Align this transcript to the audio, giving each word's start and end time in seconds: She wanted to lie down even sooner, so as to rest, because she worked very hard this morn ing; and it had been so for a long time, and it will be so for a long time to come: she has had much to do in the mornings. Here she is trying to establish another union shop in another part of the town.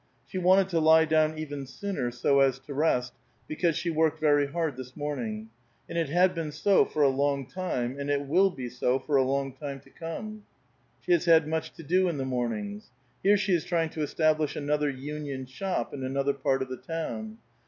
She 0.25 0.39
wanted 0.39 0.67
to 0.69 0.79
lie 0.79 1.05
down 1.05 1.37
even 1.37 1.67
sooner, 1.67 2.09
so 2.09 2.39
as 2.39 2.57
to 2.61 2.73
rest, 2.73 3.13
because 3.47 3.77
she 3.77 3.91
worked 3.91 4.19
very 4.19 4.47
hard 4.47 4.75
this 4.75 4.97
morn 4.97 5.19
ing; 5.23 5.49
and 5.87 5.95
it 5.95 6.09
had 6.09 6.33
been 6.33 6.51
so 6.51 6.85
for 6.85 7.03
a 7.03 7.07
long 7.09 7.45
time, 7.45 7.99
and 7.99 8.09
it 8.09 8.25
will 8.25 8.49
be 8.49 8.67
so 8.67 8.97
for 8.97 9.15
a 9.15 9.23
long 9.23 9.53
time 9.53 9.79
to 9.81 9.91
come: 9.91 10.41
she 11.01 11.11
has 11.11 11.25
had 11.25 11.47
much 11.47 11.73
to 11.73 11.83
do 11.83 12.07
in 12.09 12.17
the 12.17 12.25
mornings. 12.25 12.89
Here 13.21 13.37
she 13.37 13.53
is 13.53 13.63
trying 13.63 13.91
to 13.91 14.01
establish 14.01 14.55
another 14.55 14.89
union 14.89 15.45
shop 15.45 15.93
in 15.93 16.03
another 16.03 16.33
part 16.33 16.63
of 16.63 16.69
the 16.69 16.77
town. 16.77 17.37